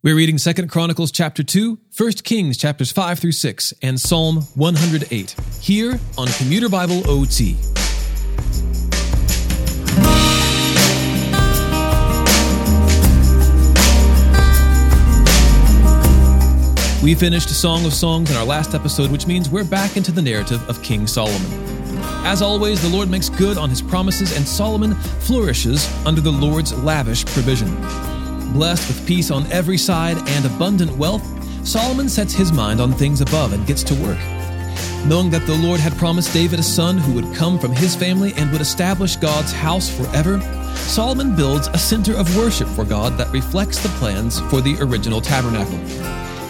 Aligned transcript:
We're 0.00 0.14
reading 0.14 0.36
2 0.36 0.68
Chronicles 0.68 1.10
chapter 1.10 1.42
2, 1.42 1.76
1 1.96 2.12
Kings 2.22 2.56
chapters 2.56 2.92
5 2.92 3.18
through 3.18 3.32
6, 3.32 3.74
and 3.82 4.00
Psalm 4.00 4.42
108 4.54 5.34
here 5.60 5.98
on 6.16 6.28
Commuter 6.38 6.68
Bible 6.68 7.02
OT. 7.10 7.56
We 17.02 17.16
finished 17.16 17.48
Song 17.48 17.84
of 17.84 17.92
Songs 17.92 18.30
in 18.30 18.36
our 18.36 18.46
last 18.46 18.76
episode, 18.76 19.10
which 19.10 19.26
means 19.26 19.50
we're 19.50 19.64
back 19.64 19.96
into 19.96 20.12
the 20.12 20.22
narrative 20.22 20.62
of 20.68 20.80
King 20.84 21.08
Solomon. 21.08 21.42
As 22.24 22.40
always, 22.40 22.80
the 22.80 22.88
Lord 22.88 23.10
makes 23.10 23.28
good 23.28 23.58
on 23.58 23.68
his 23.68 23.82
promises, 23.82 24.36
and 24.36 24.46
Solomon 24.46 24.94
flourishes 24.94 25.92
under 26.06 26.20
the 26.20 26.30
Lord's 26.30 26.72
lavish 26.84 27.26
provision. 27.26 27.76
Blessed 28.52 28.88
with 28.88 29.06
peace 29.06 29.30
on 29.30 29.50
every 29.52 29.76
side 29.76 30.16
and 30.26 30.44
abundant 30.44 30.96
wealth, 30.96 31.26
Solomon 31.66 32.08
sets 32.08 32.32
his 32.32 32.50
mind 32.50 32.80
on 32.80 32.92
things 32.92 33.20
above 33.20 33.52
and 33.52 33.66
gets 33.66 33.82
to 33.84 33.94
work. 33.96 34.18
Knowing 35.06 35.30
that 35.30 35.46
the 35.46 35.56
Lord 35.56 35.80
had 35.80 35.96
promised 35.96 36.32
David 36.32 36.58
a 36.58 36.62
son 36.62 36.98
who 36.98 37.12
would 37.14 37.34
come 37.34 37.58
from 37.58 37.72
his 37.72 37.94
family 37.94 38.32
and 38.36 38.50
would 38.50 38.60
establish 38.60 39.16
God's 39.16 39.52
house 39.52 39.88
forever, 39.88 40.40
Solomon 40.74 41.36
builds 41.36 41.68
a 41.68 41.78
center 41.78 42.16
of 42.16 42.36
worship 42.36 42.68
for 42.68 42.84
God 42.84 43.18
that 43.18 43.30
reflects 43.32 43.82
the 43.82 43.90
plans 44.00 44.40
for 44.50 44.60
the 44.60 44.76
original 44.80 45.20
tabernacle. 45.20 45.78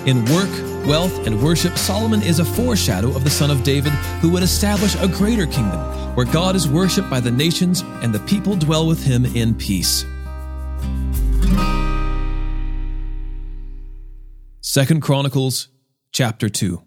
In 0.07 0.25
work, 0.27 0.51
wealth, 0.87 1.27
and 1.27 1.43
worship, 1.43 1.77
Solomon 1.77 2.23
is 2.23 2.39
a 2.39 2.45
foreshadow 2.45 3.15
of 3.15 3.25
the 3.25 3.31
son 3.31 3.51
of 3.51 3.65
David 3.65 3.93
who 4.21 4.31
would 4.31 4.43
establish 4.43 4.95
a 4.97 5.09
greater 5.09 5.47
kingdom 5.47 5.81
where 6.15 6.27
God 6.27 6.57
is 6.57 6.69
worshiped 6.69 7.11
by 7.11 7.21
the 7.21 7.31
nations 7.31 7.83
and 8.03 8.13
the 8.13 8.21
people 8.21 8.57
dwell 8.57 8.87
with 8.87 9.03
him 9.05 9.25
in 9.25 9.55
peace. 9.55 10.05
2 14.71 15.01
Chronicles 15.01 15.69
chapter 16.13 16.51
2 16.51 16.83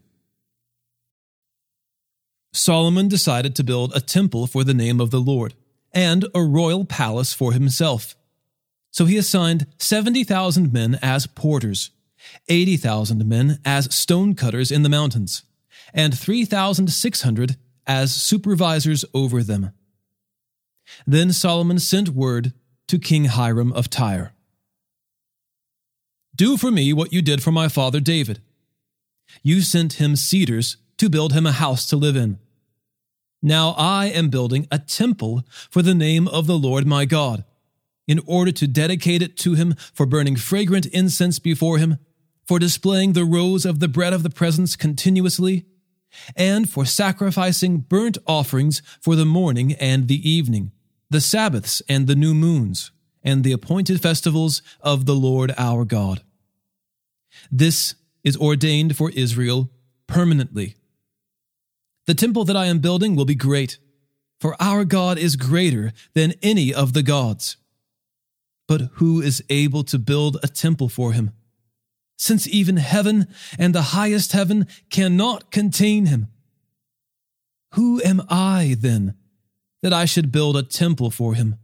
Solomon 2.54 3.08
decided 3.08 3.56
to 3.56 3.64
build 3.64 3.92
a 3.96 4.00
temple 4.00 4.46
for 4.46 4.64
the 4.64 4.76
name 4.76 5.02
of 5.02 5.10
the 5.10 5.20
Lord 5.20 5.56
and 5.92 6.28
a 6.36 6.44
royal 6.44 6.86
palace 6.86 7.34
for 7.34 7.54
himself. 7.54 8.16
So 8.92 9.06
he 9.06 9.18
assigned 9.18 9.66
70,000 9.80 10.72
men 10.72 11.00
as 11.02 11.26
porters 11.26 11.90
80,000 12.48 13.28
men 13.28 13.58
as 13.66 13.92
stonecutters 13.94 14.72
in 14.72 14.84
the 14.84 14.88
mountains, 14.88 15.42
and 15.92 16.16
3,600 16.16 17.58
as 17.88 18.14
supervisors 18.14 19.06
over 19.16 19.42
them. 19.42 19.72
Then 21.08 21.34
Solomon 21.34 21.80
sent 21.80 22.10
word 22.10 22.54
to 22.90 23.00
King 23.00 23.26
Hiram 23.26 23.74
of 23.74 23.90
Tyre 23.90 24.34
Do 26.42 26.58
for 26.58 26.72
me 26.72 26.92
what 26.92 27.14
you 27.14 27.22
did 27.22 27.44
for 27.44 27.52
my 27.52 27.68
father 27.68 28.00
David. 28.00 28.42
You 29.44 29.62
sent 29.62 30.02
him 30.02 30.16
cedars 30.16 30.78
to 30.98 31.08
build 31.08 31.34
him 31.34 31.46
a 31.46 31.52
house 31.52 31.86
to 31.86 31.96
live 31.96 32.16
in. 32.16 32.40
Now 33.44 33.76
I 33.78 34.08
am 34.08 34.30
building 34.30 34.66
a 34.72 34.80
temple 34.80 35.46
for 35.70 35.84
the 35.84 35.94
name 35.94 36.28
of 36.28 36.48
the 36.48 36.58
Lord 36.58 36.88
my 36.88 37.06
God, 37.06 37.44
in 38.08 38.20
order 38.26 38.52
to 38.54 38.66
dedicate 38.66 39.22
it 39.22 39.38
to 39.38 39.54
him 39.54 39.76
for 39.94 40.08
burning 40.08 40.36
fragrant 40.36 40.88
incense 40.88 41.38
before 41.38 41.78
him 41.78 42.00
for 42.44 42.58
displaying 42.58 43.14
the 43.14 43.24
rows 43.24 43.64
of 43.64 43.80
the 43.80 43.88
bread 43.88 44.12
of 44.12 44.24
the 44.24 44.32
presence 44.32 44.76
continuously, 44.76 45.66
and 46.36 46.68
for 46.68 46.86
sacrificing 46.86 47.82
burnt 47.82 48.18
offerings 48.26 48.82
for 49.00 49.16
the 49.16 49.26
morning 49.26 49.74
and 49.74 50.08
the 50.08 50.28
evening, 50.28 50.72
the 51.08 51.22
Sabbaths 51.22 51.84
and 51.88 52.08
the 52.08 52.16
new 52.16 52.34
moons, 52.34 52.90
and 53.24 53.44
the 53.44 53.52
appointed 53.52 54.02
festivals 54.02 54.64
of 54.82 55.06
the 55.06 55.14
Lord 55.14 55.54
our 55.56 55.86
God. 55.86 56.24
This 57.50 57.96
is 58.24 58.38
ordained 58.38 58.98
for 58.98 59.10
Israel 59.12 59.72
permanently. 60.08 60.76
The 62.08 62.14
temple 62.14 62.44
that 62.46 62.58
I 62.58 62.66
am 62.66 62.80
building 62.80 63.16
will 63.16 63.26
be 63.26 63.36
great, 63.36 63.78
for 64.40 64.56
our 64.62 64.84
God 64.84 65.18
is 65.18 65.36
greater 65.36 65.94
than 66.14 66.34
any 66.42 66.74
of 66.74 66.94
the 66.94 67.04
gods. 67.04 67.58
But 68.68 68.90
who 68.96 69.22
is 69.22 69.44
able 69.50 69.84
to 69.86 69.98
build 69.98 70.38
a 70.44 70.48
temple 70.48 70.90
for 70.90 71.14
him? 71.14 71.32
since 72.22 72.48
even 72.48 72.78
heaven 72.78 73.28
and 73.58 73.74
the 73.74 73.82
highest 73.82 74.32
heaven 74.32 74.68
cannot 74.92 75.50
contain 75.50 76.06
him. 76.06 76.28
Who 77.74 78.00
am 78.04 78.22
I, 78.30 78.76
then, 78.80 79.16
that 79.82 79.92
I 79.92 80.06
should 80.06 80.32
build 80.32 80.56
a 80.56 80.62
temple 80.62 81.10
for 81.10 81.34
him, 81.34 81.56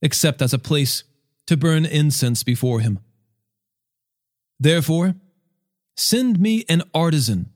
except 0.00 0.40
as 0.40 0.54
a 0.54 0.58
place 0.58 1.04
to 1.46 1.56
burn 1.58 1.84
incense 1.84 2.42
before 2.42 2.80
him? 2.80 3.00
Therefore, 4.60 5.14
send 5.96 6.40
me 6.40 6.64
an 6.68 6.82
artisan 6.94 7.50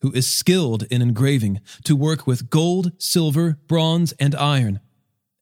who 0.00 0.12
is 0.12 0.32
skilled 0.32 0.84
in 0.90 1.00
engraving 1.00 1.60
to 1.84 1.94
work 1.94 2.26
with 2.26 2.50
gold, 2.50 2.92
silver, 2.98 3.58
bronze, 3.68 4.12
and 4.20 4.34
iron, 4.34 4.80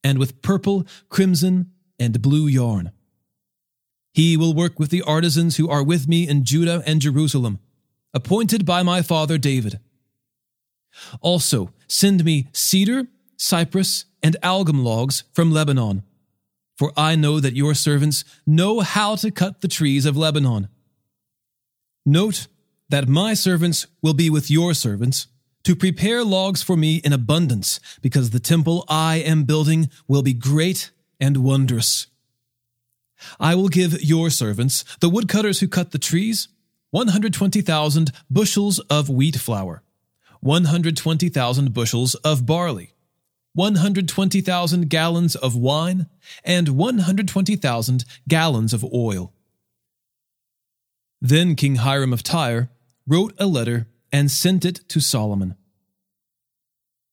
and 0.04 0.18
with 0.18 0.42
purple, 0.42 0.86
crimson, 1.08 1.72
and 1.98 2.20
blue 2.22 2.46
yarn 2.46 2.92
he 4.12 4.36
will 4.36 4.54
work 4.54 4.78
with 4.78 4.90
the 4.90 5.02
artisans 5.02 5.56
who 5.56 5.68
are 5.68 5.82
with 5.82 6.08
me 6.08 6.28
in 6.28 6.44
Judah 6.44 6.82
and 6.86 7.00
Jerusalem, 7.00 7.58
appointed 8.12 8.66
by 8.66 8.82
my 8.82 9.02
father 9.02 9.38
David. 9.38 9.78
Also, 11.20 11.72
send 11.86 12.24
me 12.24 12.48
cedar, 12.52 13.06
cypress, 13.36 14.06
and 14.22 14.36
algum 14.42 14.82
logs 14.84 15.24
from 15.32 15.52
Lebanon, 15.52 16.02
for 16.76 16.92
I 16.96 17.14
know 17.14 17.40
that 17.40 17.54
your 17.54 17.74
servants 17.74 18.24
know 18.46 18.80
how 18.80 19.14
to 19.16 19.30
cut 19.30 19.60
the 19.60 19.68
trees 19.68 20.04
of 20.04 20.16
Lebanon. 20.16 20.68
Note 22.06 22.46
that 22.88 23.08
my 23.08 23.34
servants 23.34 23.86
will 24.02 24.14
be 24.14 24.30
with 24.30 24.50
your 24.50 24.74
servants 24.74 25.26
to 25.64 25.76
prepare 25.76 26.24
logs 26.24 26.62
for 26.62 26.76
me 26.76 26.96
in 27.04 27.12
abundance, 27.12 27.78
because 28.00 28.30
the 28.30 28.40
temple 28.40 28.84
I 28.88 29.16
am 29.16 29.44
building 29.44 29.90
will 30.08 30.22
be 30.22 30.32
great 30.32 30.90
and 31.20 31.38
wondrous. 31.38 32.06
I 33.38 33.54
will 33.54 33.68
give 33.68 34.02
your 34.02 34.30
servants, 34.30 34.84
the 35.00 35.10
woodcutters 35.10 35.60
who 35.60 35.68
cut 35.68 35.90
the 35.90 35.98
trees, 35.98 36.48
120,000 36.90 38.10
bushels 38.30 38.78
of 38.90 39.10
wheat 39.10 39.36
flour, 39.36 39.82
120,000 40.40 41.74
bushels 41.74 42.14
of 42.16 42.46
barley, 42.46 42.94
120,000 43.54 44.88
gallons 44.88 45.36
of 45.36 45.54
wine, 45.54 46.06
and 46.42 46.70
120,000 46.70 48.04
gallons 48.26 48.72
of 48.72 48.84
oil. 48.94 49.34
Then 51.20 51.54
King 51.54 51.76
Hiram 51.76 52.12
of 52.12 52.22
Tyre 52.22 52.70
wrote 53.06 53.34
a 53.38 53.46
letter 53.46 53.88
and 54.12 54.30
sent 54.30 54.64
it 54.64 54.88
to 54.88 55.00
Solomon. 55.00 55.56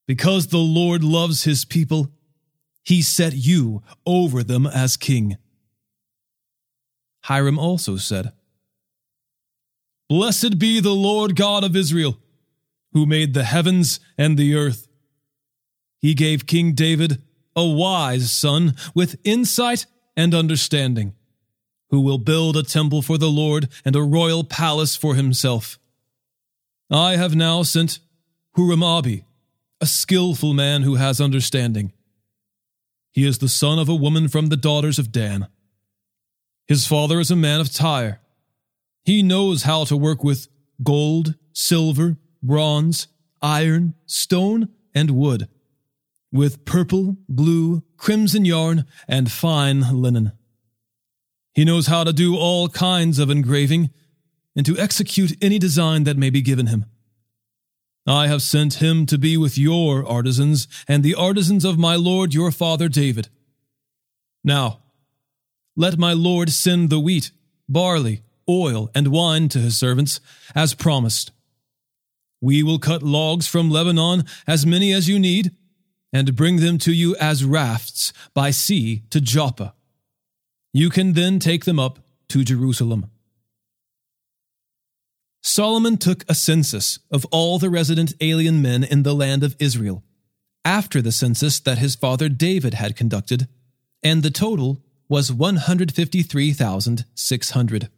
Because 0.08 0.48
the 0.48 0.58
Lord 0.58 1.04
loves 1.04 1.44
his 1.44 1.66
people, 1.66 2.12
he 2.84 3.02
set 3.02 3.34
you 3.34 3.84
over 4.06 4.44
them 4.44 4.66
as 4.66 4.96
king. 4.96 5.38
Hiram 7.24 7.60
also 7.60 7.98
said, 7.98 8.32
Blessed 10.08 10.58
be 10.58 10.80
the 10.80 10.96
Lord 10.96 11.36
God 11.36 11.66
of 11.66 11.76
Israel, 11.76 12.18
who 12.94 13.06
made 13.06 13.34
the 13.34 13.44
heavens 13.44 14.00
and 14.18 14.38
the 14.38 14.56
earth. 14.56 14.88
He 16.00 16.14
gave 16.14 16.48
King 16.48 16.72
David 16.74 17.22
a 17.58 17.66
wise 17.66 18.32
son 18.32 18.76
with 18.96 19.20
insight 19.26 19.86
and 20.16 20.34
understanding, 20.34 21.14
who 21.90 22.02
will 22.02 22.18
build 22.18 22.58
a 22.58 22.64
temple 22.64 23.02
for 23.02 23.18
the 23.18 23.30
Lord 23.30 23.70
and 23.86 23.96
a 23.96 24.02
royal 24.02 24.44
palace 24.44 24.96
for 24.96 25.16
himself. 25.16 25.80
I 26.90 27.16
have 27.16 27.36
now 27.36 27.64
sent 27.64 28.00
Huram-Abi, 28.58 29.24
a 29.80 29.86
skillful 29.86 30.54
man 30.54 30.84
who 30.84 30.96
has 30.96 31.22
understanding. 31.22 31.94
He 33.12 33.26
is 33.26 33.40
the 33.40 33.50
son 33.50 33.80
of 33.80 33.90
a 33.90 33.96
woman 33.96 34.28
from 34.28 34.48
the 34.48 34.58
daughters 34.58 35.00
of 35.00 35.12
Dan. 35.12 35.48
His 36.68 36.86
father 36.86 37.20
is 37.20 37.32
a 37.32 37.36
man 37.36 37.60
of 37.60 37.74
Tyre. 37.74 38.20
He 39.06 39.24
knows 39.24 39.64
how 39.64 39.86
to 39.86 39.96
work 39.96 40.24
with 40.24 40.48
gold, 40.84 41.36
silver, 41.54 42.18
bronze, 42.44 43.08
iron, 43.42 43.94
stone, 44.06 44.70
and 44.94 45.12
wood, 45.12 45.48
with 46.32 46.66
purple, 46.66 47.18
blue, 47.30 47.84
crimson 47.96 48.46
yarn, 48.46 48.86
and 49.08 49.32
fine 49.32 50.02
linen. 50.02 50.34
He 51.58 51.66
knows 51.66 51.88
how 51.88 52.04
to 52.04 52.14
do 52.14 52.38
all 52.38 52.70
kinds 52.70 53.18
of 53.18 53.32
engraving 53.32 53.90
and 54.56 54.64
to 54.68 54.78
execute 54.78 55.36
any 55.42 55.58
design 55.58 56.04
that 56.04 56.16
may 56.16 56.30
be 56.30 56.44
given 56.44 56.68
him. 56.68 56.86
I 58.06 58.28
have 58.28 58.44
sent 58.44 58.76
him 58.76 59.08
to 59.08 59.18
be 59.18 59.38
with 59.38 59.58
your 59.58 60.08
artisans 60.08 60.68
and 60.88 61.04
the 61.04 61.16
artisans 61.16 61.66
of 61.66 61.80
my 61.80 61.96
lord 61.96 62.32
your 62.32 62.52
father 62.52 62.88
David. 62.88 63.30
Now, 64.44 64.82
let 65.76 65.98
my 65.98 66.14
Lord 66.14 66.52
send 66.52 66.92
the 66.92 67.00
wheat, 67.00 67.32
barley, 67.68 68.22
oil, 68.48 68.92
and 68.94 69.08
wine 69.08 69.50
to 69.50 69.58
his 69.58 69.76
servants, 69.76 70.20
as 70.54 70.76
promised. 70.76 71.32
We 72.40 72.62
will 72.62 72.78
cut 72.78 73.02
logs 73.02 73.48
from 73.48 73.72
Lebanon, 73.72 74.26
as 74.46 74.64
many 74.64 74.94
as 74.94 75.10
you 75.10 75.18
need, 75.18 75.56
and 76.14 76.36
bring 76.36 76.58
them 76.58 76.78
to 76.80 76.94
you 76.94 77.16
as 77.16 77.44
rafts 77.44 78.14
by 78.36 78.52
sea 78.52 79.02
to 79.10 79.20
Joppa. 79.20 79.74
You 80.74 80.90
can 80.90 81.14
then 81.14 81.40
take 81.40 81.66
them 81.66 81.80
up 81.80 82.00
to 82.30 82.44
Jerusalem. 82.44 83.12
Solomon 85.42 85.98
took 85.98 86.26
a 86.28 86.36
census 86.36 87.00
of 87.10 87.26
all 87.32 87.58
the 87.58 87.70
resident 87.70 88.14
alien 88.20 88.62
men 88.62 88.84
in 88.84 89.04
the 89.04 89.16
land 89.16 89.44
of 89.44 89.56
Israel, 89.60 90.04
after 90.66 91.02
the 91.02 91.14
census 91.14 91.62
that 91.62 91.78
his 91.78 91.96
father 91.96 92.28
David 92.28 92.74
had 92.74 92.98
conducted, 92.98 93.48
and 94.04 94.24
the 94.24 94.30
total 94.30 94.84
was 95.08 95.32
153,600. 95.32 97.90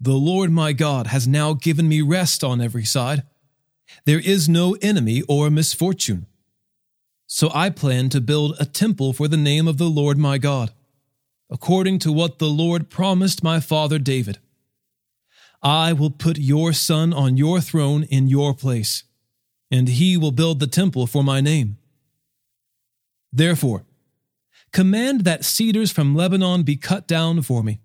The 0.00 0.12
Lord 0.12 0.50
my 0.50 0.72
God 0.72 1.08
has 1.08 1.28
now 1.28 1.54
given 1.54 1.88
me 1.88 2.02
rest 2.02 2.42
on 2.42 2.60
every 2.60 2.84
side. 2.84 3.22
There 4.04 4.20
is 4.20 4.48
no 4.48 4.76
enemy 4.82 5.22
or 5.28 5.50
misfortune. 5.50 6.26
So 7.26 7.50
I 7.54 7.70
plan 7.70 8.08
to 8.10 8.20
build 8.20 8.56
a 8.60 8.66
temple 8.66 9.12
for 9.12 9.26
the 9.26 9.36
name 9.36 9.66
of 9.66 9.78
the 9.78 9.88
Lord 9.88 10.18
my 10.18 10.38
God, 10.38 10.72
according 11.48 11.98
to 12.00 12.12
what 12.12 12.38
the 12.38 12.50
Lord 12.50 12.90
promised 12.90 13.42
my 13.42 13.58
father 13.58 13.98
David. 13.98 14.38
I 15.62 15.92
will 15.92 16.10
put 16.10 16.38
your 16.38 16.72
son 16.72 17.12
on 17.12 17.36
your 17.36 17.60
throne 17.60 18.02
in 18.02 18.26
your 18.26 18.54
place, 18.54 19.04
and 19.72 19.88
he 19.88 20.18
will 20.18 20.30
build 20.30 20.60
the 20.60 20.66
temple 20.66 21.06
for 21.06 21.24
my 21.24 21.40
name. 21.40 21.78
Therefore, 23.32 23.84
command 24.70 25.22
that 25.22 25.44
cedars 25.44 25.90
from 25.90 26.14
Lebanon 26.14 26.62
be 26.62 26.76
cut 26.76 27.08
down 27.08 27.40
for 27.40 27.62
me. 27.62 27.80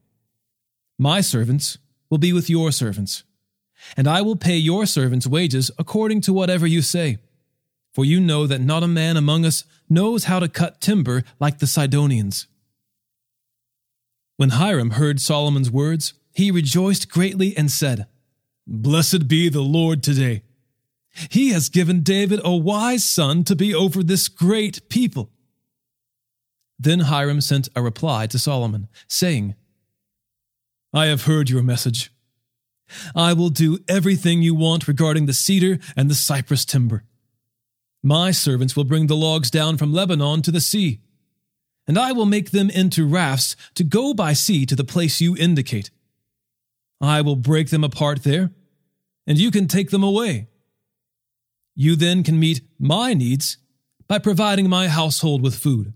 My 0.99 1.21
servants 1.21 1.77
will 2.09 2.17
be 2.17 2.33
with 2.33 2.49
your 2.49 2.73
servants, 2.73 3.23
and 3.95 4.07
I 4.07 4.21
will 4.21 4.35
pay 4.35 4.57
your 4.57 4.85
servants 4.85 5.25
wages 5.25 5.71
according 5.79 6.21
to 6.21 6.33
whatever 6.33 6.67
you 6.67 6.81
say. 6.81 7.19
For 7.93 8.03
you 8.03 8.19
know 8.19 8.45
that 8.45 8.61
not 8.61 8.83
a 8.83 8.87
man 8.87 9.15
among 9.15 9.45
us 9.45 9.63
knows 9.89 10.25
how 10.25 10.39
to 10.39 10.49
cut 10.49 10.81
timber 10.81 11.23
like 11.39 11.59
the 11.59 11.67
Sidonians. 11.67 12.47
When 14.35 14.49
Hiram 14.49 14.91
heard 14.91 15.21
Solomon's 15.21 15.71
words, 15.71 16.13
he 16.33 16.51
rejoiced 16.51 17.09
greatly 17.09 17.57
and 17.57 17.71
said, 17.71 18.05
Blessed 18.67 19.27
be 19.27 19.49
the 19.49 19.61
Lord 19.61 20.03
today. 20.03 20.43
He 21.29 21.49
has 21.49 21.69
given 21.69 22.03
David 22.03 22.39
a 22.43 22.55
wise 22.55 23.03
son 23.03 23.43
to 23.45 23.55
be 23.55 23.73
over 23.73 24.03
this 24.03 24.27
great 24.27 24.87
people. 24.89 25.31
Then 26.79 27.01
Hiram 27.01 27.41
sent 27.41 27.69
a 27.75 27.81
reply 27.81 28.27
to 28.27 28.37
Solomon, 28.37 28.87
saying, 29.07 29.55
I 30.93 31.07
have 31.07 31.23
heard 31.23 31.49
your 31.49 31.63
message. 31.63 32.11
I 33.15 33.33
will 33.33 33.49
do 33.49 33.79
everything 33.87 34.41
you 34.41 34.55
want 34.55 34.87
regarding 34.87 35.25
the 35.25 35.33
cedar 35.33 35.79
and 35.95 36.09
the 36.09 36.15
cypress 36.15 36.63
timber. 36.65 37.03
My 38.03 38.31
servants 38.31 38.75
will 38.75 38.83
bring 38.83 39.07
the 39.07 39.15
logs 39.15 39.49
down 39.49 39.77
from 39.77 39.91
Lebanon 39.91 40.41
to 40.43 40.51
the 40.51 40.61
sea, 40.61 41.01
and 41.87 41.97
I 41.97 42.11
will 42.11 42.25
make 42.25 42.51
them 42.51 42.69
into 42.69 43.07
rafts 43.07 43.55
to 43.75 43.83
go 43.83 44.13
by 44.13 44.33
sea 44.33 44.65
to 44.67 44.75
the 44.75 44.83
place 44.83 45.19
you 45.19 45.35
indicate. 45.35 45.89
I 47.01 47.21
will 47.21 47.35
break 47.35 47.69
them 47.69 47.83
apart 47.83 48.23
there, 48.23 48.51
and 49.25 49.37
you 49.37 49.51
can 49.51 49.67
take 49.67 49.89
them 49.89 50.03
away. 50.03 50.47
You 51.79 51.95
then 51.95 52.23
can 52.23 52.39
meet 52.39 52.61
my 52.79 53.13
needs 53.13 53.57
by 54.07 54.17
providing 54.17 54.67
my 54.67 54.87
household 54.87 55.43
with 55.43 55.55
food. 55.55 55.93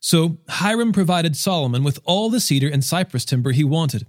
So 0.00 0.38
Hiram 0.48 0.92
provided 0.92 1.36
Solomon 1.36 1.84
with 1.84 2.00
all 2.04 2.28
the 2.28 2.40
cedar 2.40 2.68
and 2.68 2.82
cypress 2.82 3.24
timber 3.24 3.52
he 3.52 3.62
wanted. 3.62 4.08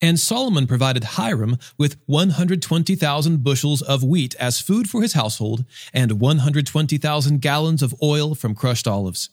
And 0.00 0.18
Solomon 0.18 0.66
provided 0.66 1.04
Hiram 1.04 1.58
with 1.76 1.98
120,000 2.06 3.44
bushels 3.44 3.82
of 3.82 4.02
wheat 4.02 4.34
as 4.36 4.62
food 4.62 4.88
for 4.88 5.02
his 5.02 5.12
household 5.12 5.66
and 5.92 6.20
120,000 6.20 7.42
gallons 7.42 7.82
of 7.82 7.94
oil 8.02 8.34
from 8.34 8.54
crushed 8.54 8.88
olives. 8.88 9.28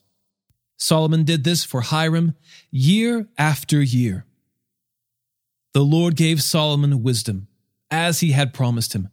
Solomon 0.75 1.23
did 1.23 1.45
this 1.45 1.63
for 1.63 1.79
Hiram 1.79 2.35
year 2.69 3.29
after 3.37 3.81
year. 3.81 4.25
The 5.73 5.85
Lord 5.85 6.17
gave 6.17 6.43
Solomon 6.43 7.01
wisdom, 7.01 7.47
as 7.89 8.19
he 8.19 8.33
had 8.33 8.53
promised 8.53 8.91
him. 8.91 9.07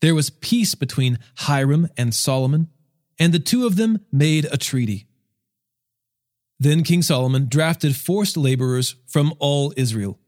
There 0.00 0.14
was 0.14 0.30
peace 0.30 0.74
between 0.74 1.18
Hiram 1.36 1.88
and 1.96 2.14
Solomon, 2.14 2.68
and 3.18 3.32
the 3.32 3.38
two 3.38 3.66
of 3.66 3.76
them 3.76 4.00
made 4.12 4.46
a 4.46 4.58
treaty. 4.58 5.06
Then 6.58 6.82
King 6.82 7.02
Solomon 7.02 7.48
drafted 7.48 7.96
forced 7.96 8.36
laborers 8.36 8.96
from 9.06 9.34
all 9.38 9.72
Israel. 9.76 10.18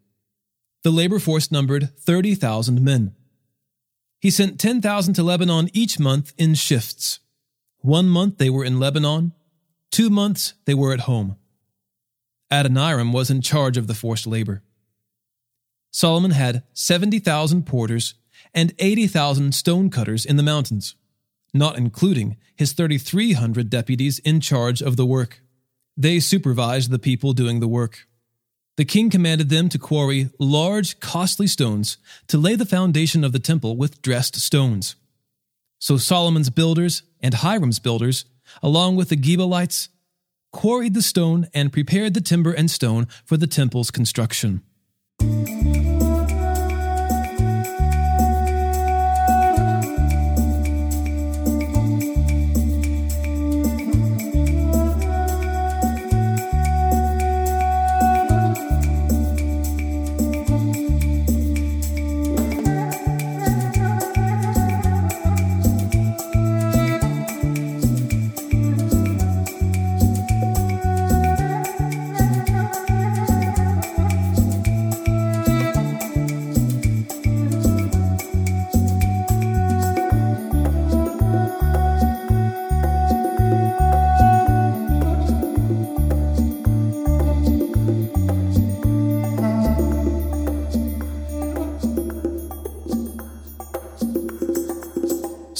The 0.83 0.91
labor 0.91 1.19
force 1.19 1.51
numbered 1.51 1.97
30,000 1.99 2.83
men. 2.83 3.15
He 4.21 4.31
sent 4.31 4.61
10,000 4.61 5.15
to 5.15 5.23
Lebanon 5.23 5.69
each 5.73 5.99
month 5.99 6.33
in 6.37 6.55
shifts. 6.55 7.21
One 7.79 8.09
month 8.09 8.39
they 8.39 8.51
were 8.51 8.65
in 8.65 8.81
Lebanon, 8.81 9.33
two 9.91 10.11
months 10.11 10.55
they 10.65 10.75
were 10.75 10.93
at 10.93 11.01
home. 11.01 11.37
Adoniram 12.51 13.13
was 13.13 13.31
in 13.31 13.43
charge 13.43 13.77
of 13.77 13.87
the 13.87 13.95
forced 13.95 14.27
labor. 14.27 14.63
Solomon 15.91 16.33
had 16.33 16.65
70,000 16.75 17.67
porters 17.67 18.15
and 18.55 18.75
80,000 18.79 19.55
stone 19.55 19.91
cutters 19.91 20.25
in 20.25 20.37
the 20.37 20.43
mountains, 20.43 20.95
not 21.53 21.77
including 21.77 22.37
his 22.57 22.73
3,300 22.73 23.71
deputies 23.71 24.19
in 24.21 24.41
charge 24.41 24.83
of 24.83 24.97
the 24.97 25.07
work. 25.07 25.41
They 25.97 26.21
supervised 26.21 26.91
the 26.91 26.99
people 26.99 27.33
doing 27.33 27.61
the 27.61 27.69
work. 27.69 28.07
The 28.77 28.85
king 28.85 29.11
commanded 29.11 29.49
them 29.49 29.69
to 29.71 29.79
quarry 29.79 30.31
large, 30.39 31.01
costly 31.01 31.49
stones 31.49 31.99
to 32.29 32.39
lay 32.39 32.55
the 32.55 32.65
foundation 32.65 33.25
of 33.25 33.33
the 33.33 33.41
temple 33.41 33.77
with 33.77 34.03
dressed 34.03 34.37
stones. 34.37 34.95
So 35.81 35.97
Solomon's 35.97 36.51
builders 36.51 37.03
and 37.21 37.35
Hiram's 37.35 37.81
builders, 37.81 38.25
along 38.63 38.97
with 38.97 39.09
the 39.09 39.17
Gebalites, 39.17 39.89
quarried 40.53 40.95
the 40.95 41.03
stone 41.03 41.49
and 41.53 41.73
prepared 41.73 42.15
the 42.15 42.21
timber 42.21 42.53
and 42.53 42.71
stone 42.71 43.07
for 43.25 43.37
the 43.37 43.47
temple's 43.47 43.91
construction. 43.91 44.63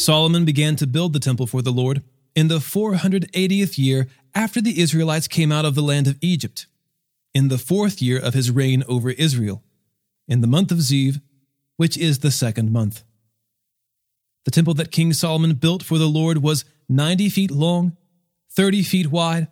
Solomon 0.09 0.47
began 0.47 0.75
to 0.77 0.87
build 0.87 1.13
the 1.13 1.21
temple 1.21 1.47
for 1.47 1.61
the 1.61 1.71
Lord 1.71 2.03
in 2.35 2.49
the 2.49 2.61
480th 2.61 3.77
year 3.77 4.07
after 4.35 4.59
the 4.59 4.81
Israelites 4.81 5.29
came 5.29 5.53
out 5.53 5.67
of 5.67 5.75
the 5.75 5.83
land 5.83 6.07
of 6.07 6.17
Egypt, 6.23 6.67
in 7.35 7.49
the 7.49 7.59
fourth 7.59 8.01
year 8.01 8.19
of 8.19 8.33
his 8.33 8.51
reign 8.51 8.83
over 8.89 9.11
Israel, 9.11 9.63
in 10.27 10.41
the 10.41 10.47
month 10.47 10.73
of 10.73 10.79
Ziv, 10.79 11.21
which 11.77 11.99
is 11.99 12.21
the 12.21 12.31
second 12.31 12.73
month. 12.73 13.05
The 14.47 14.51
temple 14.51 14.73
that 14.75 14.91
King 14.91 15.13
Solomon 15.13 15.53
built 15.57 15.83
for 15.83 15.99
the 15.99 16.09
Lord 16.09 16.39
was 16.39 16.65
90 16.89 17.29
feet 17.29 17.51
long, 17.51 17.95
30 18.53 18.85
feet 18.85 19.09
wide, 19.09 19.49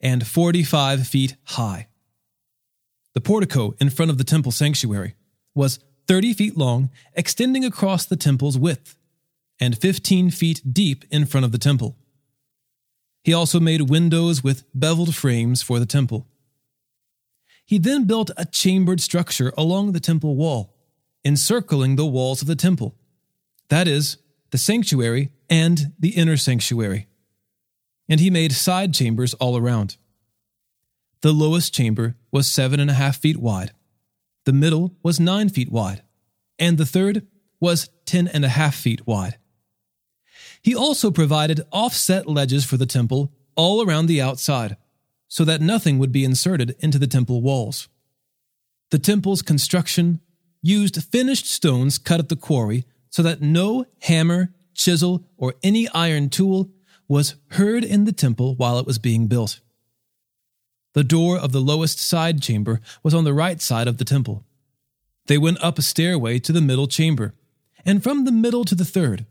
and 0.00 0.26
45 0.26 1.06
feet 1.06 1.36
high. 1.44 1.86
The 3.14 3.20
portico 3.20 3.76
in 3.78 3.90
front 3.90 4.10
of 4.10 4.18
the 4.18 4.24
temple 4.24 4.50
sanctuary 4.50 5.14
was 5.54 5.78
30 6.08 6.34
feet 6.34 6.56
long, 6.56 6.90
extending 7.14 7.64
across 7.64 8.04
the 8.06 8.16
temple's 8.16 8.58
width, 8.58 8.96
and 9.60 9.78
15 9.78 10.30
feet 10.30 10.62
deep 10.72 11.04
in 11.10 11.26
front 11.26 11.44
of 11.44 11.52
the 11.52 11.58
temple. 11.58 11.96
He 13.22 13.34
also 13.34 13.60
made 13.60 13.90
windows 13.90 14.42
with 14.42 14.64
beveled 14.74 15.14
frames 15.14 15.62
for 15.62 15.78
the 15.78 15.86
temple. 15.86 16.26
He 17.66 17.78
then 17.78 18.04
built 18.04 18.30
a 18.36 18.46
chambered 18.46 19.00
structure 19.00 19.52
along 19.56 19.92
the 19.92 20.00
temple 20.00 20.34
wall, 20.34 20.74
encircling 21.24 21.96
the 21.96 22.06
walls 22.06 22.40
of 22.40 22.48
the 22.48 22.56
temple. 22.56 22.96
That 23.68 23.86
is, 23.86 24.16
the 24.50 24.58
sanctuary 24.58 25.30
and 25.48 25.92
the 25.98 26.10
inner 26.10 26.36
sanctuary. 26.36 27.06
And 28.08 28.18
he 28.18 28.30
made 28.30 28.52
side 28.52 28.94
chambers 28.94 29.34
all 29.34 29.56
around. 29.56 29.98
The 31.20 31.32
lowest 31.32 31.74
chamber 31.74 32.16
was 32.32 32.50
seven 32.50 32.80
and 32.80 32.90
a 32.90 32.94
half 32.94 33.18
feet 33.18 33.36
wide, 33.36 33.72
the 34.46 34.52
middle 34.52 34.96
was 35.02 35.20
nine 35.20 35.48
feet 35.48 35.70
wide, 35.70 36.02
and 36.58 36.78
the 36.78 36.86
third 36.86 37.26
was 37.60 37.90
ten 38.06 38.26
and 38.26 38.44
a 38.44 38.48
half 38.48 38.74
feet 38.74 39.06
wide. 39.06 39.36
He 40.62 40.74
also 40.74 41.10
provided 41.10 41.62
offset 41.72 42.28
ledges 42.28 42.64
for 42.64 42.76
the 42.76 42.86
temple 42.86 43.32
all 43.56 43.82
around 43.82 44.06
the 44.06 44.20
outside, 44.20 44.76
so 45.28 45.44
that 45.44 45.60
nothing 45.60 45.98
would 45.98 46.12
be 46.12 46.24
inserted 46.24 46.76
into 46.80 46.98
the 46.98 47.06
temple 47.06 47.40
walls. 47.40 47.88
The 48.90 48.98
temple's 48.98 49.42
construction 49.42 50.20
used 50.62 51.02
finished 51.04 51.46
stones 51.46 51.98
cut 51.98 52.20
at 52.20 52.28
the 52.28 52.36
quarry 52.36 52.84
so 53.08 53.22
that 53.22 53.40
no 53.40 53.86
hammer, 54.02 54.52
chisel, 54.74 55.24
or 55.36 55.54
any 55.62 55.88
iron 55.88 56.28
tool 56.28 56.70
was 57.08 57.36
heard 57.48 57.84
in 57.84 58.04
the 58.04 58.12
temple 58.12 58.54
while 58.54 58.78
it 58.78 58.86
was 58.86 58.98
being 58.98 59.26
built. 59.26 59.60
The 60.92 61.04
door 61.04 61.38
of 61.38 61.52
the 61.52 61.60
lowest 61.60 62.00
side 62.00 62.42
chamber 62.42 62.80
was 63.02 63.14
on 63.14 63.24
the 63.24 63.34
right 63.34 63.60
side 63.60 63.88
of 63.88 63.98
the 63.98 64.04
temple. 64.04 64.44
They 65.26 65.38
went 65.38 65.62
up 65.62 65.78
a 65.78 65.82
stairway 65.82 66.38
to 66.40 66.52
the 66.52 66.60
middle 66.60 66.88
chamber, 66.88 67.34
and 67.84 68.02
from 68.02 68.24
the 68.24 68.32
middle 68.32 68.64
to 68.64 68.74
the 68.74 68.84
third. 68.84 69.26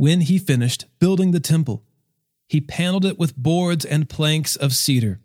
When 0.00 0.22
he 0.22 0.38
finished 0.38 0.86
building 0.98 1.32
the 1.32 1.40
temple, 1.40 1.84
he 2.48 2.58
paneled 2.62 3.04
it 3.04 3.18
with 3.18 3.36
boards 3.36 3.84
and 3.84 4.08
planks 4.08 4.56
of 4.56 4.72
cedar. 4.72 5.20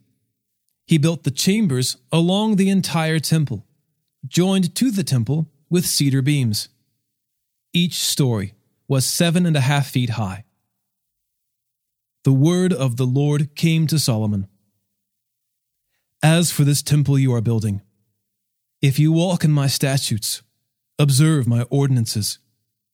He 0.85 0.97
built 0.97 1.23
the 1.23 1.31
chambers 1.31 1.95
along 2.11 2.57
the 2.57 2.69
entire 2.69 3.19
temple, 3.19 3.65
joined 4.27 4.75
to 4.75 4.91
the 4.91 5.05
temple 5.05 5.49
with 5.69 5.85
cedar 5.85 6.21
beams. 6.21 6.67
Each 7.71 7.93
story 8.01 8.53
was 8.85 9.05
seven 9.05 9.45
and 9.45 9.55
a 9.55 9.61
half 9.61 9.87
feet 9.87 10.09
high. 10.09 10.43
The 12.25 12.33
word 12.33 12.73
of 12.73 12.97
the 12.97 13.07
Lord 13.07 13.55
came 13.55 13.87
to 13.87 13.97
Solomon 13.97 14.45
As 16.21 16.51
for 16.51 16.65
this 16.65 16.81
temple 16.81 17.17
you 17.17 17.33
are 17.33 17.39
building, 17.39 17.81
if 18.81 18.99
you 18.99 19.13
walk 19.13 19.45
in 19.45 19.53
my 19.53 19.67
statutes, 19.67 20.43
observe 20.99 21.47
my 21.47 21.61
ordinances, 21.69 22.39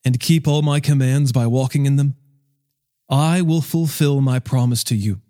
and 0.03 0.19
keep 0.19 0.47
all 0.47 0.61
my 0.61 0.79
commands 0.79 1.31
by 1.31 1.47
walking 1.47 1.85
in 1.85 1.95
them, 1.95 2.15
I 3.09 3.41
will 3.41 3.61
fulfill 3.61 4.21
my 4.21 4.39
promise 4.39 4.83
to 4.85 4.95
you, 4.95 5.21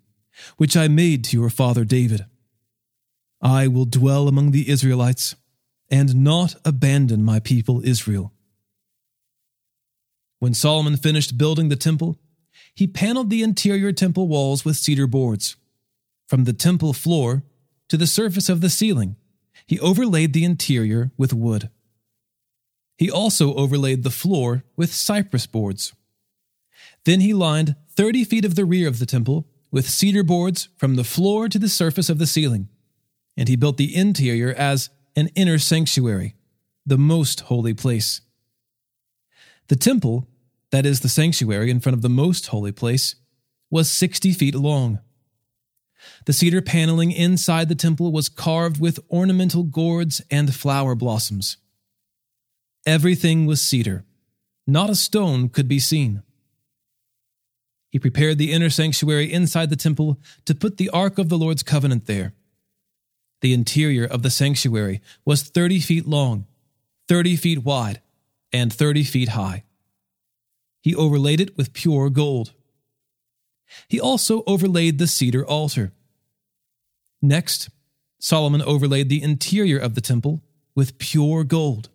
which 0.56 0.76
I 0.76 0.88
made 0.88 1.24
to 1.24 1.36
your 1.36 1.50
father 1.50 1.84
David. 1.84 2.26
I 3.40 3.66
will 3.66 3.84
dwell 3.84 4.28
among 4.28 4.52
the 4.52 4.68
Israelites 4.68 5.34
and 5.90 6.24
not 6.24 6.54
abandon 6.64 7.24
my 7.24 7.40
people 7.40 7.82
Israel. 7.84 8.32
When 10.38 10.54
Solomon 10.54 10.96
finished 10.96 11.38
building 11.38 11.68
the 11.68 11.76
temple, 11.76 12.18
he 12.74 12.86
paneled 12.86 13.30
the 13.30 13.42
interior 13.42 13.92
temple 13.92 14.28
walls 14.28 14.64
with 14.64 14.76
cedar 14.76 15.06
boards. 15.06 15.56
From 16.26 16.44
the 16.44 16.52
temple 16.52 16.92
floor 16.92 17.42
to 17.88 17.96
the 17.96 18.06
surface 18.06 18.48
of 18.48 18.60
the 18.60 18.70
ceiling, 18.70 19.16
he 19.66 19.78
overlaid 19.80 20.32
the 20.32 20.44
interior 20.44 21.12
with 21.16 21.32
wood. 21.32 21.68
He 23.02 23.10
also 23.10 23.52
overlaid 23.54 24.04
the 24.04 24.10
floor 24.10 24.62
with 24.76 24.94
cypress 24.94 25.44
boards. 25.48 25.92
Then 27.04 27.18
he 27.18 27.34
lined 27.34 27.74
30 27.96 28.22
feet 28.22 28.44
of 28.44 28.54
the 28.54 28.64
rear 28.64 28.86
of 28.86 29.00
the 29.00 29.06
temple 29.06 29.48
with 29.72 29.90
cedar 29.90 30.22
boards 30.22 30.68
from 30.76 30.94
the 30.94 31.02
floor 31.02 31.48
to 31.48 31.58
the 31.58 31.68
surface 31.68 32.08
of 32.08 32.18
the 32.18 32.28
ceiling, 32.28 32.68
and 33.36 33.48
he 33.48 33.56
built 33.56 33.76
the 33.76 33.92
interior 33.92 34.54
as 34.56 34.88
an 35.16 35.30
inner 35.34 35.58
sanctuary, 35.58 36.36
the 36.86 36.96
most 36.96 37.40
holy 37.40 37.74
place. 37.74 38.20
The 39.66 39.74
temple, 39.74 40.28
that 40.70 40.86
is 40.86 41.00
the 41.00 41.08
sanctuary 41.08 41.72
in 41.72 41.80
front 41.80 41.94
of 41.94 42.02
the 42.02 42.08
most 42.08 42.46
holy 42.46 42.70
place, 42.70 43.16
was 43.68 43.90
60 43.90 44.30
feet 44.32 44.54
long. 44.54 45.00
The 46.26 46.32
cedar 46.32 46.62
paneling 46.62 47.10
inside 47.10 47.68
the 47.68 47.74
temple 47.74 48.12
was 48.12 48.28
carved 48.28 48.80
with 48.80 49.00
ornamental 49.10 49.64
gourds 49.64 50.22
and 50.30 50.54
flower 50.54 50.94
blossoms. 50.94 51.56
Everything 52.84 53.46
was 53.46 53.60
cedar. 53.60 54.04
Not 54.66 54.90
a 54.90 54.94
stone 54.94 55.48
could 55.48 55.68
be 55.68 55.78
seen. 55.78 56.22
He 57.90 57.98
prepared 57.98 58.38
the 58.38 58.52
inner 58.52 58.70
sanctuary 58.70 59.32
inside 59.32 59.70
the 59.70 59.76
temple 59.76 60.18
to 60.46 60.54
put 60.54 60.78
the 60.78 60.88
Ark 60.90 61.18
of 61.18 61.28
the 61.28 61.38
Lord's 61.38 61.62
covenant 61.62 62.06
there. 62.06 62.32
The 63.40 63.52
interior 63.52 64.04
of 64.04 64.22
the 64.22 64.30
sanctuary 64.30 65.00
was 65.24 65.42
30 65.42 65.80
feet 65.80 66.06
long, 66.06 66.46
30 67.08 67.36
feet 67.36 67.64
wide, 67.64 68.00
and 68.52 68.72
30 68.72 69.04
feet 69.04 69.28
high. 69.30 69.64
He 70.80 70.94
overlaid 70.94 71.40
it 71.40 71.56
with 71.56 71.72
pure 71.72 72.10
gold. 72.10 72.52
He 73.88 74.00
also 74.00 74.42
overlaid 74.46 74.98
the 74.98 75.06
cedar 75.06 75.44
altar. 75.44 75.92
Next, 77.20 77.68
Solomon 78.18 78.62
overlaid 78.62 79.08
the 79.08 79.22
interior 79.22 79.78
of 79.78 79.94
the 79.94 80.00
temple 80.00 80.42
with 80.74 80.98
pure 80.98 81.44
gold 81.44 81.88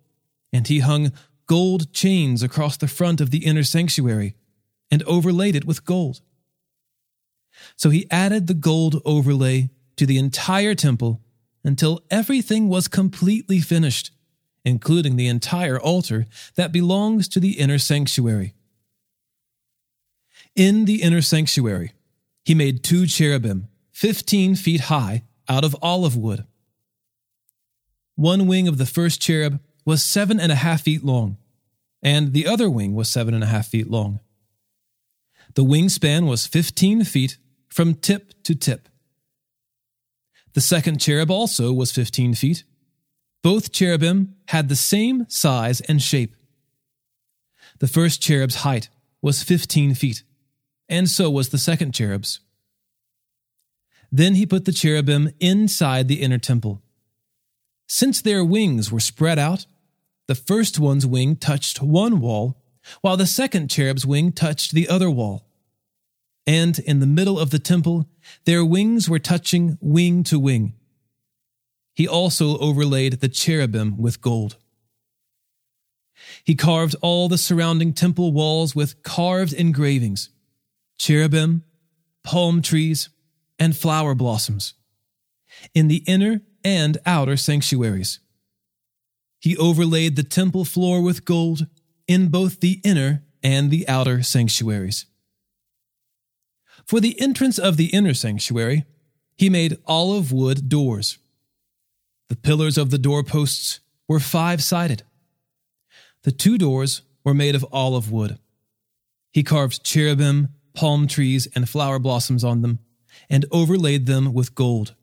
and 0.58 0.68
he 0.68 0.80
hung 0.80 1.12
gold 1.46 1.94
chains 1.94 2.42
across 2.42 2.78
the 2.78 2.88
front 2.88 3.22
of 3.22 3.30
the 3.30 3.46
inner 3.46 3.62
sanctuary 3.62 4.34
and 4.90 5.04
overlaid 5.04 5.56
it 5.56 5.66
with 5.66 5.86
gold. 5.86 6.22
So 7.76 7.92
he 7.92 8.10
added 8.10 8.48
the 8.48 8.56
gold 8.56 9.00
overlay 9.06 9.70
to 9.98 10.08
the 10.08 10.18
entire 10.18 10.74
temple 10.74 11.22
until 11.64 12.02
everything 12.10 12.70
was 12.70 12.88
completely 12.88 13.60
finished, 13.60 14.10
including 14.66 15.16
the 15.16 15.28
entire 15.28 15.80
altar 15.80 16.26
that 16.56 16.72
belongs 16.72 17.28
to 17.28 17.40
the 17.40 17.60
inner 17.60 17.78
sanctuary. 17.78 18.56
In 20.56 20.86
the 20.86 21.04
inner 21.04 21.22
sanctuary, 21.22 21.92
he 22.44 22.56
made 22.56 22.84
two 22.84 23.06
cherubim, 23.06 23.68
15 23.92 24.56
feet 24.56 24.82
high, 24.82 25.24
out 25.48 25.64
of 25.64 25.76
olive 25.84 26.18
wood. 26.18 26.46
One 28.16 28.48
wing 28.48 28.68
of 28.68 28.80
the 28.80 28.88
first 28.88 29.22
cherub 29.22 29.60
was 29.88 30.04
seven 30.04 30.38
and 30.38 30.52
a 30.52 30.56
half 30.56 30.82
feet 30.82 31.02
long, 31.02 31.38
and 32.04 32.34
the 32.34 32.46
other 32.46 32.70
wing 32.70 32.94
was 32.94 33.10
seven 33.10 33.34
and 33.34 33.42
a 33.42 33.48
half 33.48 33.68
feet 33.68 33.90
long. 33.90 34.20
The 35.54 35.64
wingspan 35.64 36.28
was 36.28 36.46
15 36.46 37.06
feet 37.06 37.38
from 37.70 37.94
tip 37.94 38.34
to 38.44 38.54
tip. 38.54 38.90
The 40.52 40.60
second 40.60 41.00
cherub 41.00 41.32
also 41.32 41.72
was 41.72 41.94
15 41.94 42.34
feet. 42.34 42.66
Both 43.42 43.72
cherubim 43.72 44.36
had 44.50 44.68
the 44.68 44.76
same 44.76 45.26
size 45.30 45.80
and 45.80 46.02
shape. 46.02 46.36
The 47.80 47.88
first 47.88 48.22
cherub's 48.22 48.56
height 48.56 48.90
was 49.22 49.42
15 49.42 49.96
feet, 49.96 50.24
and 50.90 51.10
so 51.10 51.30
was 51.30 51.48
the 51.48 51.58
second 51.58 51.94
cherub's. 51.94 52.42
Then 54.12 54.36
he 54.36 54.46
put 54.46 54.66
the 54.66 54.74
cherubim 54.74 55.30
inside 55.40 56.10
the 56.10 56.22
inner 56.22 56.40
temple. 56.40 56.82
Since 57.88 58.22
their 58.22 58.44
wings 58.44 58.92
were 58.92 59.00
spread 59.00 59.40
out, 59.40 59.66
the 60.28 60.36
first 60.36 60.78
one's 60.80 61.06
wing 61.06 61.36
touched 61.36 61.82
one 61.82 62.20
wall, 62.20 62.62
while 63.02 63.18
the 63.18 63.26
second 63.26 63.70
cherub's 63.70 64.06
wing 64.06 64.32
touched 64.32 64.72
the 64.72 64.88
other 64.88 65.10
wall. 65.10 65.46
And 66.46 66.80
in 66.80 67.00
the 67.00 67.06
middle 67.06 67.40
of 67.40 67.50
the 67.50 67.60
temple, 67.60 68.08
their 68.46 68.64
wings 68.64 69.10
were 69.10 69.20
touching 69.20 69.78
wing 69.82 70.24
to 70.24 70.40
wing. 70.40 70.74
He 71.94 72.08
also 72.08 72.58
overlaid 72.60 73.14
the 73.14 73.28
cherubim 73.28 73.98
with 73.98 74.22
gold. 74.22 74.58
He 76.44 76.56
carved 76.56 76.96
all 77.02 77.28
the 77.28 77.38
surrounding 77.38 77.94
temple 77.94 78.32
walls 78.32 78.76
with 78.76 79.04
carved 79.04 79.54
engravings, 79.54 80.30
cherubim, 80.98 81.64
palm 82.24 82.62
trees, 82.62 83.10
and 83.60 83.76
flower 83.76 84.14
blossoms, 84.14 84.74
in 85.74 85.88
the 85.88 86.04
inner 86.08 86.42
and 86.64 86.98
outer 87.06 87.38
sanctuaries. 87.38 88.20
He 89.48 89.56
overlaid 89.56 90.18
the 90.18 90.24
temple 90.24 90.66
floor 90.66 91.02
with 91.02 91.24
gold 91.24 91.68
in 92.06 92.28
both 92.28 92.60
the 92.60 92.82
inner 92.84 93.24
and 93.42 93.72
the 93.72 93.88
outer 93.88 94.22
sanctuaries. 94.22 95.06
For 96.86 97.00
the 97.00 97.18
entrance 97.22 97.58
of 97.58 97.78
the 97.78 97.86
inner 97.86 98.14
sanctuary, 98.14 98.84
he 99.38 99.50
made 99.50 99.78
olive 99.86 100.34
wood 100.34 100.68
doors. 100.68 101.18
The 102.28 102.36
pillars 102.36 102.78
of 102.78 102.90
the 102.90 102.98
doorposts 102.98 103.80
were 104.06 104.20
five 104.20 104.62
sided. 104.62 105.04
The 106.24 106.34
two 106.34 106.58
doors 106.58 107.04
were 107.24 107.34
made 107.34 107.56
of 107.56 107.66
olive 107.72 108.12
wood. 108.12 108.40
He 109.32 109.44
carved 109.44 109.82
cherubim, 109.82 110.50
palm 110.74 111.08
trees, 111.08 111.48
and 111.56 111.70
flower 111.70 112.00
blossoms 112.00 112.44
on 112.44 112.64
them, 112.64 112.80
and 113.30 113.46
overlaid 113.50 114.08
them 114.08 114.34
with 114.34 114.56
gold, 114.56 114.94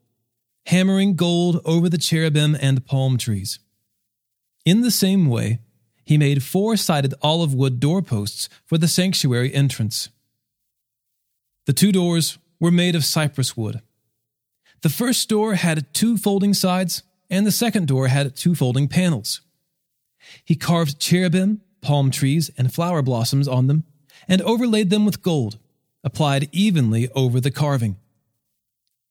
hammering 0.67 1.15
gold 1.15 1.61
over 1.65 1.89
the 1.89 1.97
cherubim 1.97 2.55
and 2.61 2.85
palm 2.85 3.17
trees. 3.17 3.57
In 4.65 4.81
the 4.81 4.91
same 4.91 5.27
way, 5.27 5.59
he 6.03 6.17
made 6.17 6.43
four 6.43 6.75
sided 6.75 7.13
olive 7.21 7.53
wood 7.53 7.79
doorposts 7.79 8.49
for 8.65 8.77
the 8.77 8.87
sanctuary 8.87 9.53
entrance. 9.53 10.09
The 11.65 11.73
two 11.73 11.91
doors 11.91 12.37
were 12.59 12.71
made 12.71 12.95
of 12.95 13.05
cypress 13.05 13.55
wood. 13.55 13.81
The 14.81 14.89
first 14.89 15.29
door 15.29 15.55
had 15.55 15.93
two 15.93 16.17
folding 16.17 16.53
sides, 16.53 17.03
and 17.29 17.45
the 17.45 17.51
second 17.51 17.87
door 17.87 18.07
had 18.07 18.35
two 18.35 18.55
folding 18.55 18.87
panels. 18.87 19.41
He 20.43 20.55
carved 20.55 20.99
cherubim, 20.99 21.61
palm 21.81 22.11
trees, 22.11 22.49
and 22.57 22.73
flower 22.73 23.01
blossoms 23.01 23.47
on 23.47 23.67
them, 23.67 23.83
and 24.27 24.41
overlaid 24.41 24.89
them 24.89 25.05
with 25.05 25.21
gold, 25.21 25.59
applied 26.03 26.49
evenly 26.51 27.09
over 27.15 27.39
the 27.39 27.51
carving. 27.51 27.97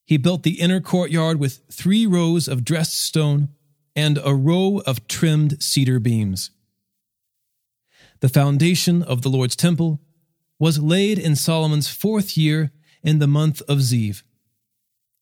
He 0.04 0.16
built 0.16 0.42
the 0.42 0.60
inner 0.60 0.80
courtyard 0.80 1.40
with 1.40 1.60
three 1.72 2.06
rows 2.06 2.46
of 2.46 2.64
dressed 2.64 3.00
stone 3.00 3.48
and 3.96 4.18
a 4.24 4.34
row 4.34 4.82
of 4.86 5.06
trimmed 5.08 5.62
cedar 5.62 6.00
beams. 6.00 6.50
The 8.20 8.28
foundation 8.28 9.02
of 9.02 9.22
the 9.22 9.28
Lord's 9.28 9.56
temple 9.56 10.00
was 10.58 10.78
laid 10.78 11.18
in 11.18 11.36
Solomon's 11.36 11.88
fourth 11.88 12.36
year 12.36 12.72
in 13.02 13.18
the 13.18 13.26
month 13.26 13.60
of 13.62 13.78
Ziv. 13.78 14.22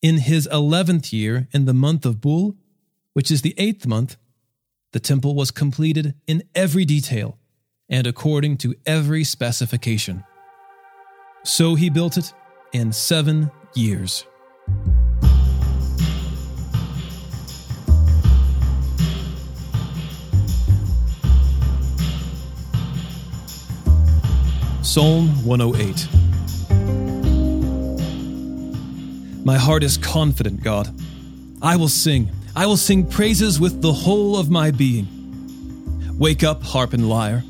In 0.01 0.19
his 0.19 0.47
eleventh 0.47 1.13
year, 1.13 1.49
in 1.53 1.65
the 1.65 1.75
month 1.75 2.07
of 2.07 2.21
Bul, 2.21 2.57
which 3.13 3.31
is 3.31 3.43
the 3.43 3.55
eighth 3.59 3.87
month, 3.87 4.17
the 4.93 5.01
temple 5.01 5.35
was 5.35 5.51
completed 5.51 6.15
in 6.27 6.43
every 6.55 6.85
detail 6.85 7.39
and 7.89 8.07
according 8.07 8.57
to 8.59 8.75
every 8.87 9.25
specification. 9.25 10.25
So 11.45 11.75
he 11.75 11.91
built 11.91 12.17
it 12.17 12.33
in 12.73 12.93
seven 12.93 13.51
years. 13.75 14.25
Psalm 24.95 25.29
108 25.47 26.07
My 29.43 29.57
heart 29.57 29.83
is 29.83 29.97
confident, 29.97 30.63
God. 30.63 30.95
I 31.63 31.77
will 31.77 31.89
sing. 31.89 32.29
I 32.55 32.67
will 32.67 32.77
sing 32.77 33.07
praises 33.07 33.59
with 33.59 33.81
the 33.81 33.91
whole 33.91 34.37
of 34.37 34.51
my 34.51 34.71
being. 34.71 35.09
Wake 36.19 36.45
up, 36.45 36.63
harp 36.63 36.93
and 36.93 37.09
lyre. 37.09 37.43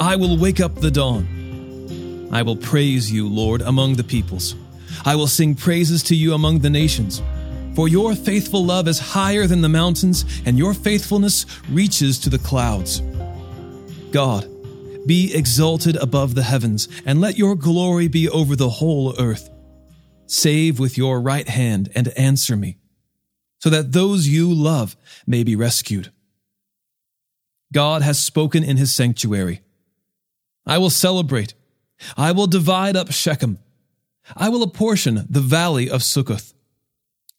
I 0.00 0.16
will 0.16 0.36
wake 0.36 0.58
up 0.58 0.74
the 0.74 0.90
dawn. 0.90 2.28
I 2.32 2.42
will 2.42 2.56
praise 2.56 3.12
you, 3.12 3.28
Lord, 3.28 3.62
among 3.62 3.94
the 3.94 4.02
peoples. 4.02 4.56
I 5.04 5.14
will 5.14 5.28
sing 5.28 5.54
praises 5.54 6.02
to 6.02 6.16
you 6.16 6.34
among 6.34 6.58
the 6.58 6.70
nations. 6.70 7.22
For 7.76 7.86
your 7.86 8.16
faithful 8.16 8.64
love 8.64 8.88
is 8.88 8.98
higher 8.98 9.46
than 9.46 9.60
the 9.60 9.68
mountains, 9.68 10.24
and 10.44 10.58
your 10.58 10.74
faithfulness 10.74 11.46
reaches 11.70 12.18
to 12.18 12.28
the 12.28 12.40
clouds. 12.40 13.02
God, 14.10 14.48
be 15.06 15.34
exalted 15.34 15.96
above 15.96 16.34
the 16.34 16.42
heavens, 16.42 16.88
and 17.04 17.20
let 17.20 17.38
your 17.38 17.54
glory 17.54 18.08
be 18.08 18.28
over 18.28 18.56
the 18.56 18.68
whole 18.68 19.14
earth. 19.18 19.50
Save 20.26 20.78
with 20.78 20.96
your 20.96 21.20
right 21.20 21.48
hand 21.48 21.90
and 21.94 22.08
answer 22.16 22.56
me, 22.56 22.78
so 23.60 23.70
that 23.70 23.92
those 23.92 24.28
you 24.28 24.52
love 24.52 24.96
may 25.26 25.42
be 25.44 25.56
rescued. 25.56 26.12
God 27.72 28.02
has 28.02 28.18
spoken 28.18 28.62
in 28.62 28.76
his 28.76 28.94
sanctuary. 28.94 29.62
I 30.66 30.78
will 30.78 30.90
celebrate. 30.90 31.54
I 32.16 32.32
will 32.32 32.46
divide 32.46 32.96
up 32.96 33.10
Shechem. 33.10 33.58
I 34.36 34.48
will 34.48 34.62
apportion 34.62 35.26
the 35.28 35.40
valley 35.40 35.90
of 35.90 36.02
Succoth. 36.02 36.54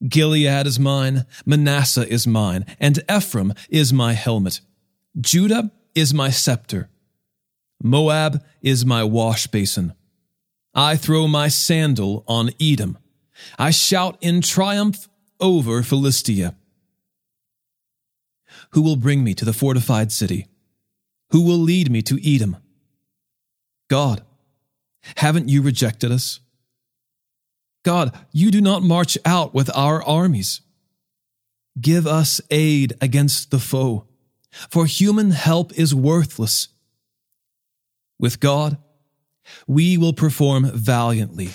Gilead 0.08 0.68
is 0.68 0.80
mine, 0.80 1.26
Manasseh 1.46 2.08
is 2.08 2.28
mine, 2.28 2.66
and 2.80 3.04
Ephraim 3.10 3.54
is 3.70 3.94
my 3.94 4.14
helmet. 4.14 4.60
Judah 5.20 5.72
is 5.96 6.14
my 6.14 6.30
scepter. 6.30 6.90
Moab 7.84 8.44
is 8.62 8.86
my 8.86 9.04
wash 9.04 9.46
basin. 9.48 9.94
I 10.74 10.96
throw 10.96 11.28
my 11.28 11.50
sandal 11.50 12.24
on 12.28 12.52
Edom. 12.60 12.98
I 13.60 13.72
shout 13.72 14.18
in 14.22 14.42
triumph 14.42 15.10
over 15.40 15.84
Philistia. 15.84 16.56
Who 18.72 18.82
will 18.82 18.96
bring 18.96 19.24
me 19.24 19.34
to 19.34 19.44
the 19.44 19.54
fortified 19.54 20.14
city? 20.14 20.48
Who 21.32 21.42
will 21.42 21.58
lead 21.58 21.92
me 21.92 22.02
to 22.04 22.18
Edom? 22.26 22.58
God, 23.90 24.24
haven't 25.18 25.50
you 25.50 25.62
rejected 25.62 26.12
us? 26.12 26.40
God, 27.84 28.18
you 28.32 28.50
do 28.50 28.62
not 28.62 28.82
march 28.82 29.18
out 29.26 29.54
with 29.54 29.70
our 29.76 30.02
armies. 30.02 30.62
Give 31.80 32.08
us 32.08 32.40
aid 32.50 32.94
against 33.02 33.52
the 33.52 33.60
foe, 33.60 34.08
for 34.70 34.86
human 34.86 35.32
help 35.32 35.74
is 35.74 35.94
worthless. 35.94 36.70
With 38.24 38.40
God, 38.40 38.78
we 39.68 39.98
will 39.98 40.14
perform 40.14 40.72
valiantly. 40.74 41.50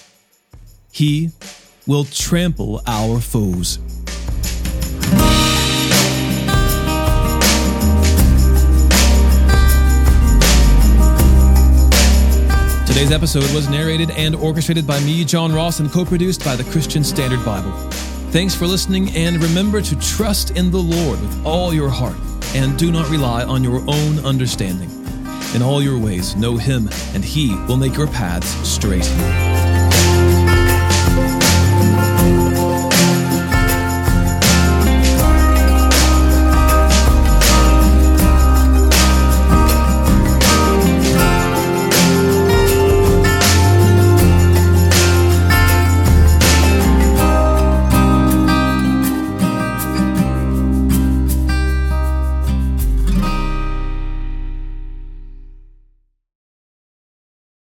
He 0.92 1.30
will 1.86 2.04
trample 2.04 2.82
our 2.86 3.22
foes. 3.22 3.78
Today's 12.86 13.12
episode 13.12 13.50
was 13.54 13.70
narrated 13.70 14.10
and 14.10 14.34
orchestrated 14.34 14.86
by 14.86 15.00
me, 15.00 15.24
John 15.24 15.54
Ross, 15.54 15.80
and 15.80 15.90
co 15.90 16.04
produced 16.04 16.44
by 16.44 16.54
the 16.54 16.64
Christian 16.64 17.02
Standard 17.02 17.42
Bible. 17.46 17.72
Thanks 18.30 18.54
for 18.54 18.66
listening, 18.66 19.08
and 19.16 19.42
remember 19.42 19.80
to 19.80 19.98
trust 20.00 20.50
in 20.50 20.70
the 20.70 20.76
Lord 20.76 21.18
with 21.18 21.46
all 21.46 21.72
your 21.72 21.88
heart, 21.88 22.18
and 22.54 22.78
do 22.78 22.92
not 22.92 23.08
rely 23.08 23.42
on 23.42 23.64
your 23.64 23.80
own 23.88 24.18
understanding. 24.18 24.97
In 25.54 25.62
all 25.62 25.82
your 25.82 25.98
ways, 25.98 26.36
know 26.36 26.56
him, 26.56 26.88
and 27.14 27.24
he 27.24 27.54
will 27.66 27.78
make 27.78 27.96
your 27.96 28.06
paths 28.06 28.48
straight. 28.68 29.08